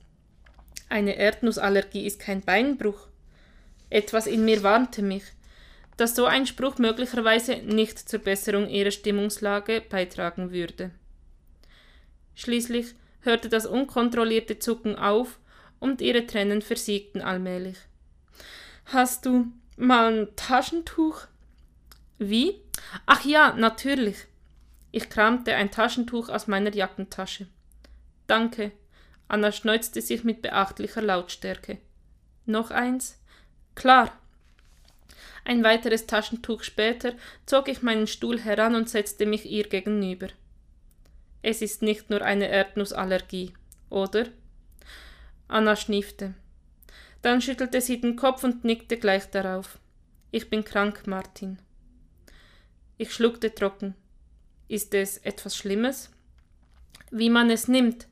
eine 0.90 1.18
Erdnussallergie 1.18 2.06
ist 2.06 2.20
kein 2.20 2.42
Beinbruch. 2.42 3.08
Etwas 3.90 4.28
in 4.28 4.46
mir 4.46 4.64
warnte 4.64 5.02
mich. 5.02 5.24
dass 5.98 6.16
so 6.16 6.26
ein 6.26 6.46
Spruch 6.46 6.78
möglicherweise 6.78 7.56
nicht 7.58 7.98
zur 7.98 8.20
Besserung 8.20 8.70
ihrer 8.70 8.92
Stimmungslage 8.92 9.82
beitragen 9.82 10.52
würde. 10.52 10.92
Schließlich 12.36 12.94
hörte 13.28 13.50
das 13.50 13.68
unkontrollierte 13.68 14.58
Zucken 14.58 14.96
auf 14.96 15.38
und 15.80 16.02
ihre 16.02 16.26
Tränen 16.26 16.64
versiegten 16.64 17.22
allmählich. 17.22 17.78
Hast 18.86 19.28
du 19.28 19.52
mal 19.76 20.12
ein 20.12 20.36
Taschentuch? 20.36 21.28
Wie? 22.18 22.62
Ach 23.06 23.24
ja, 23.24 23.54
natürlich. 23.54 24.26
Ich 24.92 25.10
kramte 25.10 25.54
ein 25.54 25.70
Taschentuch 25.70 26.30
aus 26.30 26.48
meiner 26.48 26.74
Jackentasche. 26.74 27.48
Danke. 28.26 28.72
Anna 29.28 29.52
schneuzte 29.52 30.02
sich 30.02 30.24
mit 30.24 30.42
beachtlicher 30.42 31.02
Lautstärke. 31.02 31.78
Noch 32.46 32.72
eins? 32.72 33.22
Klar. 33.76 34.18
Ein 35.44 35.64
weiteres 35.64 36.08
Taschentuch 36.08 36.64
später 36.64 37.14
zog 37.46 37.68
ich 37.68 37.82
meinen 37.82 38.08
Stuhl 38.08 38.40
heran 38.40 38.76
und 38.76 38.90
setzte 38.90 39.26
mich 39.26 39.46
ihr 39.46 39.68
gegenüber. 39.68 40.30
Es 41.50 41.62
ist 41.62 41.82
nicht 41.82 42.10
nur 42.10 42.24
eine 42.24 42.50
Erdnussallergie, 42.50 43.54
oder? 43.90 44.26
Anna 45.48 45.78
schniefte. 45.78 46.34
Dann 47.22 47.42
schüttelte 47.42 47.80
sie 47.80 48.02
den 48.02 48.18
Kopf 48.18 48.44
und 48.44 48.66
nickte 48.66 48.98
gleich 48.98 49.32
darauf. 49.32 49.80
Ich 50.30 50.50
bin 50.50 50.66
krank, 50.66 51.08
Martin. 51.08 51.58
Ich 52.98 53.14
schluckte 53.14 53.56
trocken. 53.56 53.96
Ist 54.68 54.94
es 54.94 55.20
etwas 55.20 55.56
Schlimmes? 55.56 56.12
Wie 57.12 57.30
man 57.30 57.50
es 57.50 57.70
nimmt. 57.70 58.08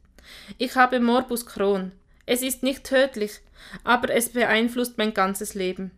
Ich 0.58 0.76
habe 0.76 1.02
Morbus 1.02 1.46
Crohn. 1.46 1.92
Es 2.26 2.42
ist 2.42 2.64
nicht 2.64 2.86
tödlich, 2.86 3.42
aber 3.84 4.12
es 4.12 4.30
beeinflusst 4.30 4.98
mein 4.98 5.14
ganzes 5.14 5.56
Leben. 5.56 5.92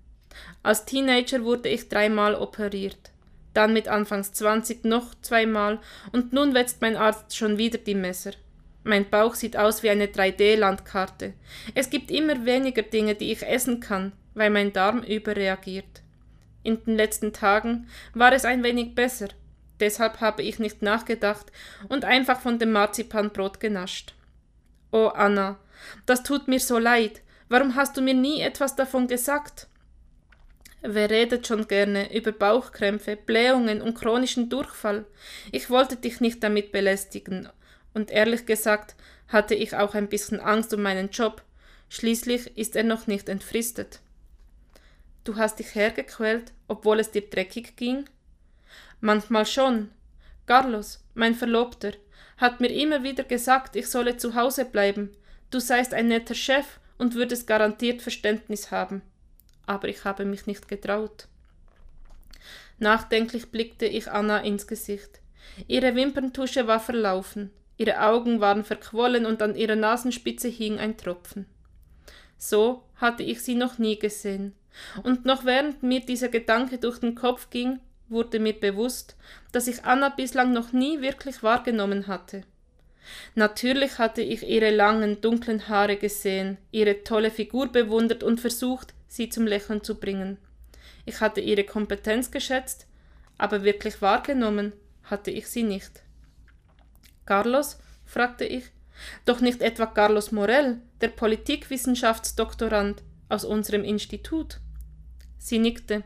Als 0.64 0.86
Teenager 0.86 1.44
wurde 1.44 1.70
ich 1.70 1.88
dreimal 1.88 2.34
operiert, 2.34 3.12
dann 3.58 3.74
mit 3.74 3.88
Anfangs 3.88 4.34
20 4.34 4.86
noch 4.86 5.16
zweimal 5.22 5.80
und 6.12 6.32
nun 6.32 6.54
wetzt 6.54 6.80
mein 6.82 6.96
Arzt 6.96 7.36
schon 7.36 7.58
wieder 7.58 7.80
die 7.80 7.96
Messer. 7.96 8.32
Mein 8.84 9.10
Bauch 9.10 9.34
sieht 9.34 9.58
aus 9.58 9.82
wie 9.82 9.90
eine 9.90 10.06
3D-Landkarte. 10.06 11.34
Es 11.74 11.90
gibt 11.90 12.12
immer 12.12 12.46
weniger 12.46 12.84
Dinge, 12.84 13.16
die 13.16 13.32
ich 13.32 13.42
essen 13.42 13.80
kann, 13.80 14.14
weil 14.36 14.52
mein 14.52 14.74
Darm 14.74 15.02
überreagiert. 15.02 16.04
In 16.62 16.84
den 16.84 16.96
letzten 16.96 17.34
Tagen 17.34 17.88
war 18.14 18.32
es 18.32 18.46
ein 18.46 18.64
wenig 18.64 18.94
besser, 18.94 19.30
deshalb 19.80 20.22
habe 20.22 20.44
ich 20.44 20.60
nicht 20.60 20.84
nachgedacht 20.84 21.52
und 21.90 22.06
einfach 22.06 22.40
von 22.40 22.60
dem 22.60 22.72
Marzipanbrot 22.72 23.60
genascht. 23.60 24.14
Oh 24.92 25.08
Anna, 25.08 25.58
das 26.06 26.22
tut 26.22 26.48
mir 26.48 26.60
so 26.60 26.78
leid. 26.78 27.22
Warum 27.50 27.76
hast 27.76 27.98
du 27.98 28.02
mir 28.02 28.14
nie 28.14 28.42
etwas 28.42 28.76
davon 28.76 29.08
gesagt? 29.08 29.68
Wer 30.90 31.10
redet 31.10 31.46
schon 31.46 31.68
gerne 31.68 32.16
über 32.16 32.32
Bauchkrämpfe, 32.32 33.18
Blähungen 33.18 33.82
und 33.82 33.96
chronischen 33.96 34.48
Durchfall? 34.48 35.04
Ich 35.52 35.70
wollte 35.70 35.98
dich 35.98 36.22
nicht 36.22 36.42
damit 36.42 36.72
belästigen 36.72 37.50
und 37.94 38.10
ehrlich 38.10 38.46
gesagt 38.46 38.96
hatte 39.28 39.54
ich 39.54 39.76
auch 39.76 39.96
ein 39.96 40.08
bisschen 40.08 40.40
Angst 40.40 40.74
um 40.74 40.82
meinen 40.82 41.10
Job. 41.10 41.44
Schließlich 41.90 42.58
ist 42.58 42.78
er 42.78 42.86
noch 42.86 43.06
nicht 43.06 43.28
entfristet. 43.28 44.00
Du 45.26 45.36
hast 45.36 45.60
dich 45.60 45.76
hergequält, 45.76 46.54
obwohl 46.70 47.02
es 47.02 47.12
dir 47.12 47.30
dreckig 47.30 47.76
ging? 47.76 48.06
Manchmal 49.02 49.46
schon. 49.46 49.92
Carlos, 50.46 51.04
mein 51.16 51.36
Verlobter, 51.36 51.92
hat 52.38 52.62
mir 52.62 52.72
immer 52.72 53.04
wieder 53.04 53.26
gesagt, 53.26 53.76
ich 53.76 53.90
solle 53.90 54.16
zu 54.16 54.36
Hause 54.36 54.64
bleiben. 54.64 55.12
Du 55.52 55.60
seist 55.60 55.94
ein 55.94 56.08
netter 56.08 56.34
Chef 56.34 56.80
und 56.98 57.14
würdest 57.14 57.46
garantiert 57.46 58.02
Verständnis 58.02 58.72
haben. 58.72 59.02
Aber 59.68 59.88
ich 59.88 60.04
habe 60.04 60.26
mich 60.26 60.48
nicht 60.48 60.68
getraut. 60.68 61.28
Nachdenklich 62.80 63.52
blickte 63.52 63.86
ich 63.86 64.10
Anna 64.10 64.40
ins 64.40 64.66
Gesicht. 64.66 65.20
Ihre 65.68 65.94
Wimperntusche 65.94 66.66
war 66.66 66.80
verlaufen. 66.80 67.52
Ihre 67.78 68.02
Augen 68.02 68.40
waren 68.42 68.64
verquollen 68.64 69.28
und 69.28 69.42
an 69.44 69.56
ihrer 69.56 69.76
Nasenspitze 69.76 70.48
hing 70.48 70.80
ein 70.80 70.98
Tropfen. 70.98 71.46
So 72.38 72.84
hatte 72.96 73.24
ich 73.24 73.42
sie 73.42 73.56
noch 73.56 73.78
nie 73.78 74.00
gesehen. 74.00 74.54
Und 75.04 75.26
noch 75.26 75.46
während 75.46 75.84
mir 75.84 76.02
dieser 76.02 76.30
Gedanke 76.30 76.78
durch 76.78 77.00
den 77.00 77.16
Kopf 77.16 77.50
ging, 77.50 77.80
wurde 78.10 78.40
mir 78.40 78.54
bewusst, 78.54 79.16
dass 79.52 79.68
ich 79.68 79.84
Anna 79.84 80.10
bislang 80.10 80.54
noch 80.54 80.72
nie 80.72 81.02
wirklich 81.02 81.44
wahrgenommen 81.44 82.08
hatte. 82.08 82.44
Natürlich 83.36 84.00
hatte 84.00 84.22
ich 84.22 84.44
ihre 84.44 84.70
langen, 84.70 85.22
dunklen 85.22 85.68
Haare 85.68 85.98
gesehen, 85.98 86.58
ihre 86.72 87.04
tolle 87.04 87.32
Figur 87.32 87.72
bewundert 87.72 88.24
und 88.24 88.40
versucht, 88.40 88.94
sie 89.08 89.30
zum 89.30 89.48
Lächeln 89.48 89.84
zu 89.84 90.00
bringen. 90.00 90.38
Ich 91.06 91.22
hatte 91.22 91.42
ihre 91.42 91.64
Kompetenz 91.64 92.32
geschätzt, 92.32 92.88
aber 93.38 93.64
wirklich 93.64 94.02
wahrgenommen 94.02 94.74
hatte 95.04 95.32
ich 95.32 95.48
sie 95.48 95.64
nicht. 95.64 96.04
Carlos? 97.26 97.80
fragte 98.06 98.46
ich. 98.46 98.66
Doch 99.26 99.42
nicht 99.42 99.62
etwa 99.62 99.86
Carlos 99.86 100.32
Morel, 100.32 100.82
der 101.02 101.10
Politikwissenschaftsdoktorand 101.10 103.04
aus 103.30 103.46
unserem 103.46 103.84
Institut. 103.84 104.60
Sie 105.38 105.60
nickte. 105.60 106.04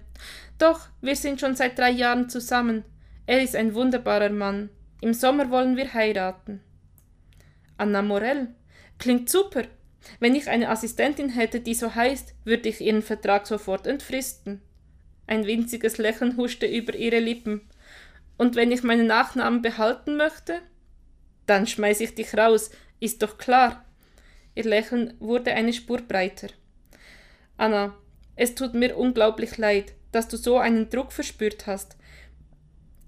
Doch, 0.58 0.88
wir 1.02 1.16
sind 1.16 1.40
schon 1.40 1.56
seit 1.56 1.78
drei 1.80 1.92
Jahren 1.92 2.30
zusammen. 2.30 2.84
Er 3.26 3.42
ist 3.42 3.56
ein 3.56 3.74
wunderbarer 3.74 4.30
Mann. 4.30 4.70
Im 5.00 5.14
Sommer 5.14 5.50
wollen 5.50 5.78
wir 5.78 5.94
heiraten. 5.94 6.62
Anna 7.78 8.02
Morel. 8.02 8.50
Klingt 9.00 9.30
super. 9.30 9.64
Wenn 10.20 10.36
ich 10.36 10.50
eine 10.50 10.70
Assistentin 10.70 11.30
hätte, 11.30 11.60
die 11.60 11.76
so 11.76 11.94
heißt, 11.94 12.34
würde 12.44 12.70
ich 12.70 12.82
ihren 12.82 13.02
Vertrag 13.02 13.48
sofort 13.48 13.88
entfristen. 13.88 14.62
Ein 15.28 15.46
winziges 15.46 15.98
Lächeln 15.98 16.38
huschte 16.38 16.66
über 16.66 16.96
ihre 16.96 17.20
Lippen. 17.20 17.62
Und 18.38 18.56
wenn 18.56 18.72
ich 18.72 18.84
meinen 18.84 19.08
Nachnamen 19.08 19.62
behalten 19.62 20.18
möchte? 20.18 20.62
Dann 21.46 21.68
schmeiß 21.68 22.02
ich 22.02 22.16
dich 22.16 22.36
raus, 22.36 22.72
ist 23.00 23.22
doch 23.22 23.38
klar. 23.38 23.86
Ihr 24.56 24.64
Lächeln 24.64 25.14
wurde 25.20 25.54
eine 25.54 25.74
Spur 25.74 26.02
breiter. 26.02 26.48
Anna, 27.58 27.96
es 28.36 28.56
tut 28.56 28.74
mir 28.74 28.98
unglaublich 28.98 29.58
leid, 29.58 29.94
dass 30.12 30.28
du 30.28 30.38
so 30.38 30.58
einen 30.58 30.90
Druck 30.90 31.12
verspürt 31.12 31.68
hast, 31.68 31.96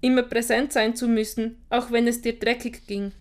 immer 0.00 0.22
präsent 0.22 0.72
sein 0.72 0.96
zu 0.96 1.08
müssen, 1.08 1.64
auch 1.70 1.90
wenn 1.90 2.06
es 2.06 2.20
dir 2.20 2.38
dreckig 2.38 2.86
ging. 2.86 3.12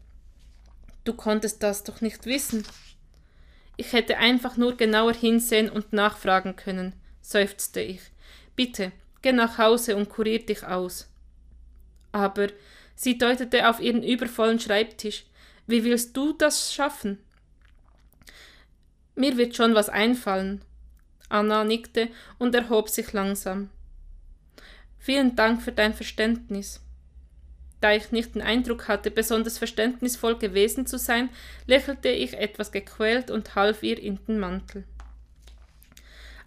Du 1.03 1.13
konntest 1.13 1.63
das 1.63 1.83
doch 1.83 2.01
nicht 2.01 2.25
wissen. 2.25 2.63
Ich 3.75 3.93
hätte 3.93 4.17
einfach 4.17 4.57
nur 4.57 4.77
genauer 4.77 5.13
hinsehen 5.13 5.69
und 5.69 5.93
nachfragen 5.93 6.55
können, 6.55 6.93
seufzte 7.21 7.81
ich. 7.81 8.01
Bitte, 8.55 8.91
geh 9.21 9.31
nach 9.31 9.57
Hause 9.57 9.95
und 9.95 10.09
kurier 10.09 10.45
dich 10.45 10.65
aus. 10.65 11.09
Aber 12.11 12.47
Sie 12.95 13.17
deutete 13.17 13.67
auf 13.67 13.79
ihren 13.79 14.03
übervollen 14.03 14.59
Schreibtisch. 14.59 15.25
Wie 15.65 15.83
willst 15.83 16.15
du 16.15 16.33
das 16.33 16.73
schaffen? 16.73 17.17
Mir 19.15 19.37
wird 19.37 19.55
schon 19.55 19.75
was 19.75 19.89
einfallen. 19.89 20.63
Anna 21.29 21.63
nickte 21.63 22.09
und 22.37 22.53
erhob 22.53 22.89
sich 22.89 23.11
langsam. 23.13 23.69
Vielen 24.99 25.35
Dank 25.35 25.61
für 25.61 25.71
dein 25.71 25.93
Verständnis. 25.93 26.79
Da 27.83 27.91
ich 27.91 28.13
nicht 28.13 28.33
den 28.33 28.41
Eindruck 28.41 28.87
hatte, 28.87 29.11
besonders 29.11 29.57
verständnisvoll 29.57 30.37
gewesen 30.37 30.85
zu 30.85 30.97
sein, 30.97 31.27
lächelte 31.67 32.07
ich 32.07 32.33
etwas 32.33 32.71
gequält 32.71 33.29
und 33.29 33.55
half 33.55 33.83
ihr 33.83 34.01
in 34.01 34.19
den 34.25 34.39
Mantel. 34.39 34.85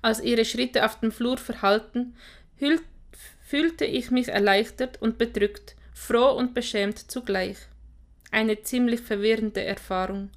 Als 0.01 0.23
ihre 0.23 0.47
Schritte 0.47 0.87
auf 0.87 0.99
dem 0.99 1.13
Flur 1.13 1.37
verhallten, 1.37 2.17
fühlte 3.43 3.85
ich 3.85 4.11
mich 4.11 4.29
erleichtert 4.29 5.03
und 5.03 5.19
bedrückt, 5.19 5.77
froh 5.93 6.31
und 6.31 6.55
beschämt 6.55 7.11
zugleich. 7.11 7.59
Eine 8.31 8.63
ziemlich 8.63 9.03
verwirrende 9.03 9.63
Erfahrung. 9.63 10.31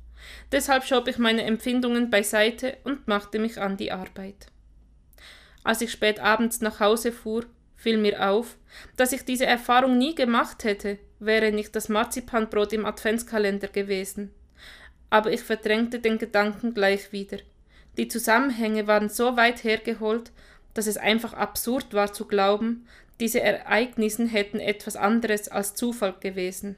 Deshalb 0.51 0.83
schob 0.83 1.07
ich 1.07 1.17
meine 1.17 1.43
Empfindungen 1.43 2.09
beiseite 2.09 2.75
und 2.83 3.07
machte 3.07 3.39
mich 3.39 3.57
an 3.57 3.77
die 3.77 3.93
Arbeit. 3.93 4.47
Als 5.63 5.79
ich 5.79 5.93
spät 5.93 6.19
abends 6.19 6.59
nach 6.59 6.81
Hause 6.81 7.13
fuhr, 7.13 7.45
fiel 7.79 7.97
mir 7.97 8.29
auf, 8.29 8.57
dass 8.97 9.13
ich 9.13 9.23
diese 9.23 9.45
Erfahrung 9.45 9.97
nie 9.97 10.13
gemacht 10.13 10.65
hätte, 10.65 10.99
wäre 11.19 11.53
nicht 11.53 11.75
das 11.75 11.87
Marzipanbrot 11.87 12.73
im 12.73 12.85
Adventskalender 12.85 13.69
gewesen. 13.69 14.31
Aber 15.09 15.31
ich 15.31 15.41
verdrängte 15.41 15.99
den 15.99 16.17
Gedanken 16.17 16.73
gleich 16.73 17.13
wieder. 17.13 17.37
Die 17.97 18.09
Zusammenhänge 18.09 18.85
waren 18.87 19.07
so 19.07 19.37
weit 19.37 19.63
hergeholt, 19.63 20.31
dass 20.73 20.87
es 20.87 20.97
einfach 20.97 21.33
absurd 21.33 21.93
war 21.93 22.11
zu 22.11 22.25
glauben, 22.25 22.85
diese 23.21 23.41
Ereignisse 23.41 24.27
hätten 24.27 24.59
etwas 24.59 24.95
anderes 24.95 25.47
als 25.47 25.73
Zufall 25.73 26.15
gewesen. 26.19 26.75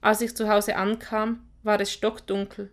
Als 0.00 0.20
ich 0.20 0.34
zu 0.36 0.48
Hause 0.48 0.76
ankam, 0.76 1.44
war 1.62 1.80
es 1.80 1.92
stockdunkel. 1.92 2.70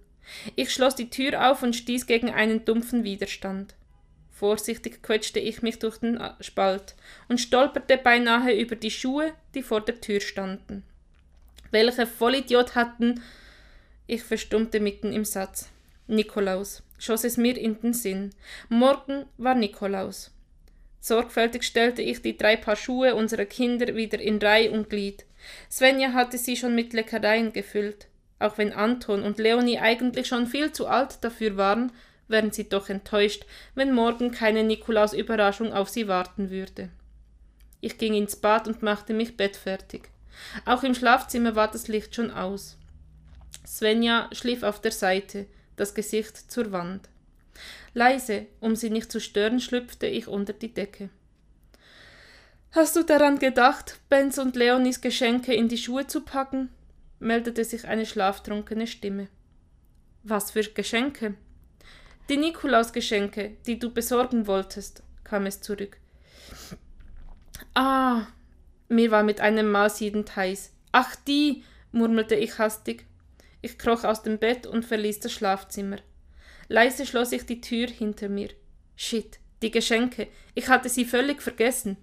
Ich 0.55 0.71
schloss 0.71 0.95
die 0.95 1.09
Tür 1.09 1.51
auf 1.51 1.63
und 1.63 1.75
stieß 1.75 2.07
gegen 2.07 2.31
einen 2.31 2.65
dumpfen 2.65 3.03
Widerstand. 3.03 3.75
Vorsichtig 4.41 5.03
quetschte 5.03 5.39
ich 5.39 5.61
mich 5.61 5.77
durch 5.77 5.99
den 5.99 6.19
Spalt 6.39 6.95
und 7.29 7.39
stolperte 7.39 7.95
beinahe 7.95 8.59
über 8.59 8.75
die 8.75 8.89
Schuhe, 8.89 9.33
die 9.53 9.61
vor 9.61 9.81
der 9.81 10.01
Tür 10.01 10.19
standen. 10.19 10.81
Welcher 11.69 12.07
Vollidiot 12.07 12.73
hatten. 12.73 13.21
Ich 14.07 14.23
verstummte 14.23 14.79
mitten 14.79 15.13
im 15.13 15.25
Satz. 15.25 15.69
Nikolaus, 16.07 16.81
schoss 16.97 17.23
es 17.23 17.37
mir 17.37 17.55
in 17.55 17.79
den 17.81 17.93
Sinn. 17.93 18.31
Morgen 18.67 19.27
war 19.37 19.53
Nikolaus. 19.53 20.31
Sorgfältig 21.01 21.61
stellte 21.61 22.01
ich 22.01 22.23
die 22.23 22.35
drei 22.35 22.55
Paar 22.55 22.75
Schuhe 22.75 23.13
unserer 23.13 23.45
Kinder 23.45 23.95
wieder 23.95 24.19
in 24.19 24.39
Reih 24.39 24.71
und 24.71 24.89
Glied. 24.89 25.23
Svenja 25.69 26.13
hatte 26.13 26.39
sie 26.39 26.57
schon 26.57 26.73
mit 26.73 26.93
Leckereien 26.93 27.53
gefüllt. 27.53 28.07
Auch 28.39 28.57
wenn 28.57 28.73
Anton 28.73 29.21
und 29.21 29.37
Leonie 29.37 29.77
eigentlich 29.77 30.25
schon 30.25 30.47
viel 30.47 30.71
zu 30.71 30.87
alt 30.87 31.23
dafür 31.23 31.57
waren, 31.57 31.91
wären 32.31 32.51
sie 32.51 32.69
doch 32.69 32.89
enttäuscht, 32.89 33.45
wenn 33.75 33.93
morgen 33.93 34.31
keine 34.31 34.63
Nikolaus-Überraschung 34.63 35.73
auf 35.73 35.89
sie 35.89 36.07
warten 36.07 36.49
würde. 36.49 36.89
Ich 37.81 37.97
ging 37.97 38.13
ins 38.13 38.35
Bad 38.35 38.67
und 38.67 38.81
machte 38.81 39.13
mich 39.13 39.37
bettfertig. 39.37 40.09
Auch 40.65 40.83
im 40.83 40.93
Schlafzimmer 40.93 41.55
war 41.55 41.69
das 41.69 41.87
Licht 41.87 42.15
schon 42.15 42.31
aus. 42.31 42.77
Svenja 43.65 44.29
schlief 44.31 44.63
auf 44.63 44.81
der 44.81 44.91
Seite, 44.91 45.47
das 45.75 45.93
Gesicht 45.93 46.51
zur 46.51 46.71
Wand. 46.71 47.09
Leise, 47.93 48.45
um 48.59 48.75
sie 48.75 48.89
nicht 48.89 49.11
zu 49.11 49.19
stören, 49.19 49.59
schlüpfte 49.59 50.07
ich 50.07 50.27
unter 50.27 50.53
die 50.53 50.73
Decke. 50.73 51.09
Hast 52.71 52.95
du 52.95 53.03
daran 53.03 53.37
gedacht, 53.37 53.99
Benz 54.07 54.37
und 54.37 54.55
Leonis 54.55 55.01
Geschenke 55.01 55.53
in 55.53 55.67
die 55.67 55.77
Schuhe 55.77 56.07
zu 56.07 56.21
packen? 56.21 56.69
meldete 57.19 57.65
sich 57.65 57.85
eine 57.85 58.05
schlaftrunkene 58.05 58.87
Stimme. 58.87 59.27
Was 60.23 60.51
für 60.51 60.63
Geschenke? 60.63 61.35
Die 62.31 62.37
Nikolausgeschenke, 62.37 63.57
die 63.67 63.77
du 63.77 63.93
besorgen 63.93 64.47
wolltest, 64.47 65.03
kam 65.25 65.47
es 65.47 65.59
zurück. 65.59 65.97
Ah, 67.73 68.25
mir 68.87 69.11
war 69.11 69.23
mit 69.23 69.41
einem 69.41 69.69
Mal 69.69 69.89
siedend 69.89 70.33
heiß. 70.33 70.71
Ach, 70.93 71.13
die, 71.27 71.65
murmelte 71.91 72.35
ich 72.35 72.57
hastig. 72.57 73.05
Ich 73.61 73.77
kroch 73.77 74.05
aus 74.05 74.23
dem 74.23 74.37
Bett 74.37 74.65
und 74.65 74.85
verließ 74.85 75.19
das 75.19 75.33
Schlafzimmer. 75.33 75.97
Leise 76.69 77.05
schloss 77.05 77.33
ich 77.33 77.45
die 77.45 77.59
Tür 77.59 77.87
hinter 77.87 78.29
mir. 78.29 78.51
Shit, 78.95 79.39
die 79.61 79.71
Geschenke. 79.71 80.29
Ich 80.55 80.69
hatte 80.69 80.87
sie 80.87 81.03
völlig 81.03 81.41
vergessen. 81.41 81.97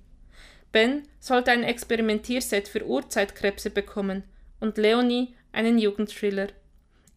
Ben 0.73 1.05
sollte 1.21 1.53
ein 1.53 1.63
Experimentierset 1.63 2.69
für 2.69 2.85
Urzeitkrebse 2.85 3.71
bekommen 3.71 4.25
und 4.61 4.77
Leonie 4.77 5.35
einen 5.53 5.79
Jugendthriller. 5.79 6.49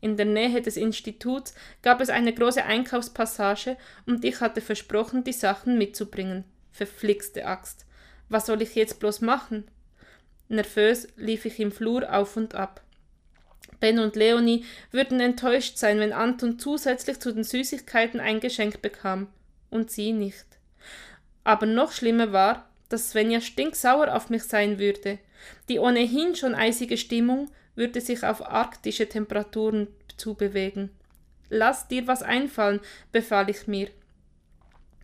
In 0.02 0.18
der 0.18 0.26
Nähe 0.26 0.62
des 0.62 0.78
Instituts 0.78 1.54
gab 1.84 2.02
es 2.02 2.10
eine 2.10 2.34
große 2.34 2.64
Einkaufspassage 2.64 3.78
und 4.08 4.26
ich 4.26 4.42
hatte 4.42 4.60
versprochen, 4.60 5.24
die 5.24 5.32
Sachen 5.32 5.78
mitzubringen. 5.78 6.44
Verflixte 6.72 7.46
Axt. 7.46 7.86
Was 8.28 8.48
soll 8.48 8.62
ich 8.64 8.76
jetzt 8.76 9.00
bloß 9.00 9.22
machen? 9.22 9.66
Nervös 10.50 11.08
lief 11.16 11.46
ich 11.46 11.60
im 11.60 11.72
Flur 11.72 12.12
auf 12.14 12.36
und 12.36 12.56
ab. 12.56 12.82
Ben 13.80 14.00
und 14.00 14.16
Leonie 14.16 14.66
würden 14.92 15.20
enttäuscht 15.20 15.78
sein, 15.78 16.00
wenn 16.00 16.14
Anton 16.14 16.60
zusätzlich 16.60 17.20
zu 17.20 17.32
den 17.32 17.44
Süßigkeiten 17.44 18.20
ein 18.20 18.40
Geschenk 18.40 18.82
bekam 18.82 19.28
und 19.70 19.92
sie 19.92 20.14
nicht. 20.14 20.46
Aber 21.44 21.66
noch 21.66 21.92
schlimmer 21.92 22.32
war, 22.32 22.70
dass 22.90 23.12
Svenja 23.12 23.42
stinksauer 23.42 24.14
auf 24.14 24.30
mich 24.30 24.44
sein 24.44 24.78
würde. 24.78 25.20
Die 25.70 25.80
ohnehin 25.80 26.36
schon 26.36 26.54
eisige 26.54 26.98
Stimmung 26.98 27.50
würde 27.76 28.02
sich 28.02 28.24
auf 28.24 28.46
arktische 28.46 29.08
Temperaturen 29.08 29.88
zubewegen. 30.18 30.90
Lass 31.50 31.88
dir 31.88 32.08
was 32.08 32.24
einfallen, 32.24 32.80
befahl 33.12 33.50
ich 33.50 33.68
mir. 33.68 33.90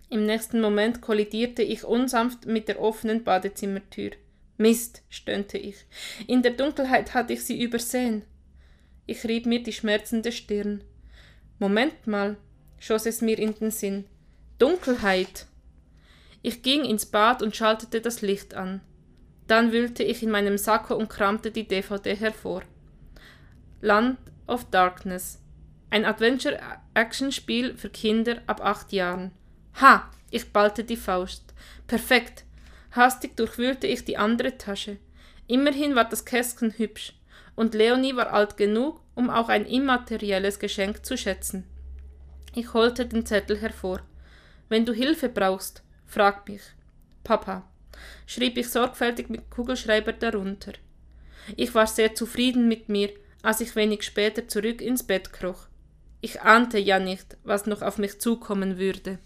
Im 0.10 0.26
nächsten 0.26 0.62
Moment 0.62 1.02
kollidierte 1.02 1.62
ich 1.62 1.84
unsanft 1.84 2.46
mit 2.46 2.68
der 2.70 2.80
offenen 2.82 3.24
Badezimmertür. 3.24 4.12
Mist, 4.58 5.04
stöhnte 5.10 5.58
ich. 5.58 5.86
In 6.26 6.42
der 6.42 6.52
Dunkelheit 6.52 7.14
hatte 7.14 7.34
ich 7.34 7.44
sie 7.44 7.62
übersehen. 7.62 8.24
Ich 9.06 9.24
rieb 9.26 9.46
mir 9.46 9.62
die 9.62 9.74
schmerzende 9.74 10.32
Stirn. 10.32 10.84
Moment 11.60 12.08
mal, 12.08 12.38
schoss 12.80 13.06
es 13.06 13.22
mir 13.22 13.38
in 13.38 13.54
den 13.56 13.72
Sinn. 13.72 14.06
Dunkelheit. 14.58 15.48
Ich 16.42 16.64
ging 16.64 16.86
ins 16.86 17.06
Bad 17.06 17.42
und 17.42 17.56
schaltete 17.56 18.02
das 18.02 18.22
Licht 18.22 18.54
an. 18.54 18.82
Dann 19.48 19.72
wühlte 19.72 20.04
ich 20.04 20.24
in 20.24 20.32
meinem 20.32 20.58
Sakko 20.58 20.96
und 20.96 21.10
kramte 21.10 21.52
die 21.52 21.68
DVD 21.68 22.16
hervor. 22.16 22.64
Land 23.82 24.20
of 24.46 24.70
Darkness. 24.70 25.42
Ein 25.90 26.06
Adventure-Action-Spiel 26.06 27.78
für 27.78 27.90
Kinder 27.90 28.42
ab 28.46 28.62
acht 28.62 28.92
Jahren. 28.92 29.32
Ha! 29.82 30.10
Ich 30.30 30.52
ballte 30.52 30.84
die 30.84 30.98
Faust. 30.98 31.54
Perfekt. 31.88 32.44
Hastig 32.92 33.38
durchwühlte 33.38 33.88
ich 33.88 34.04
die 34.04 34.18
andere 34.18 34.58
Tasche. 34.58 34.98
Immerhin 35.48 35.96
war 35.96 36.06
das 36.06 36.26
Kästchen 36.26 36.72
hübsch 36.72 37.14
und 37.56 37.74
Leonie 37.74 38.16
war 38.16 38.34
alt 38.34 38.58
genug, 38.58 39.00
um 39.16 39.30
auch 39.30 39.48
ein 39.48 39.66
immaterielles 39.66 40.60
Geschenk 40.60 41.06
zu 41.06 41.18
schätzen. 41.18 41.64
Ich 42.54 42.74
holte 42.74 43.06
den 43.06 43.26
Zettel 43.26 43.58
hervor. 43.58 44.02
Wenn 44.68 44.86
du 44.86 44.94
Hilfe 44.94 45.30
brauchst, 45.30 45.84
frag 46.06 46.48
mich. 46.50 46.62
Papa, 47.24 47.64
schrieb 48.26 48.58
ich 48.58 48.70
sorgfältig 48.70 49.30
mit 49.30 49.50
Kugelschreiber 49.50 50.14
darunter. 50.14 50.74
Ich 51.56 51.74
war 51.76 51.88
sehr 51.88 52.16
zufrieden 52.16 52.68
mit 52.68 52.90
mir, 52.90 53.10
als 53.42 53.62
ich 53.62 53.76
wenig 53.76 54.04
später 54.04 54.48
zurück 54.48 54.82
ins 54.82 55.04
Bett 55.04 55.32
kroch. 55.32 55.68
Ich 56.20 56.42
ahnte 56.42 56.80
ja 56.80 57.00
nicht, 57.00 57.38
was 57.44 57.68
noch 57.68 57.82
auf 57.82 57.98
mich 57.98 58.20
zukommen 58.20 58.78
würde. 58.78 59.20